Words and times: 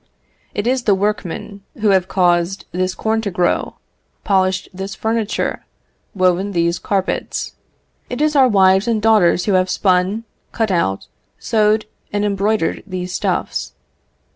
It 0.55 0.65
is 0.65 0.85
the 0.85 0.95
workmen 0.95 1.61
who 1.79 1.89
have 1.89 2.07
caused 2.07 2.65
this 2.71 2.95
corn 2.95 3.21
to 3.21 3.29
grow, 3.29 3.75
polished 4.23 4.67
this 4.73 4.95
furniture, 4.95 5.63
woven 6.15 6.53
these 6.53 6.79
carpets; 6.79 7.53
it 8.09 8.19
is 8.19 8.35
our 8.35 8.47
wives 8.47 8.87
and 8.87 8.99
daughters 8.99 9.45
who 9.45 9.53
have 9.53 9.69
spun, 9.69 10.23
cut 10.53 10.71
out, 10.71 11.05
sewed, 11.37 11.85
and 12.11 12.25
embroidered 12.25 12.81
these 12.87 13.13
stuffs. 13.13 13.73